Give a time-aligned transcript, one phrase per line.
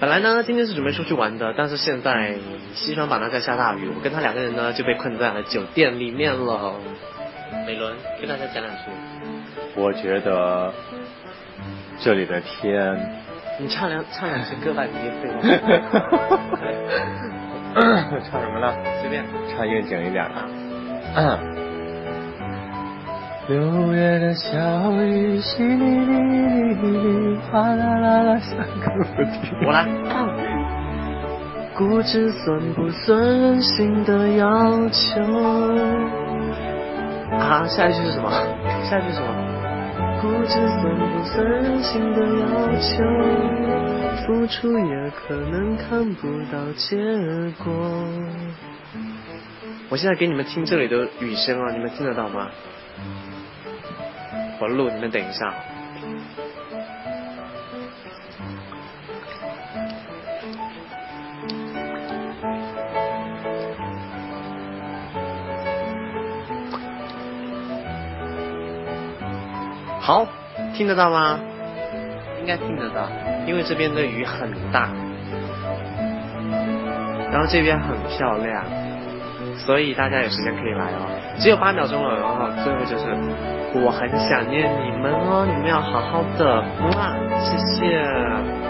[0.00, 2.34] 本来呢，今天是准备出去玩的，但是现在
[2.74, 6.74] 西双版纳在下大雨，我跟他两个人呢就被困在了酒店里面了。
[7.66, 8.82] 美伦，跟大家讲两句。
[9.76, 10.72] 我觉得
[12.00, 13.22] 这里的天，
[13.60, 15.40] 你唱两唱两句歌吧，你别废话。
[18.30, 18.74] 唱什么呢？
[19.00, 19.24] 随便。
[19.48, 20.34] 唱应景一点的。
[23.46, 24.58] 六月的小
[25.02, 27.23] 雨淅沥沥沥沥，
[27.54, 29.54] 哗啦啦啦三个不停。
[29.64, 29.86] 我来。
[31.76, 35.22] 固执算不算任性的要求？
[37.38, 38.28] 啊，下一句是什么？
[38.82, 39.28] 下一句是什么？
[40.20, 42.44] 固执算不算任性的要
[42.80, 43.04] 求？
[44.26, 46.96] 付出也可能看不到结
[47.62, 47.72] 果。
[49.90, 52.48] 我现在给你们听这里的雨声啊，你们听得到吗？
[54.60, 55.54] 我录，你们等一下。
[70.04, 70.26] 好，
[70.74, 71.40] 听得到吗？
[72.38, 73.08] 应该听得到，
[73.46, 74.90] 因为这边的雨很大，
[77.32, 78.62] 然后这边很漂亮，
[79.56, 81.08] 所以大家有时间可以来哦。
[81.38, 83.16] 只有八秒钟了，然后最后就是
[83.82, 86.60] 我很想念你们哦，你们要好好的，
[86.92, 88.63] 哇，谢谢。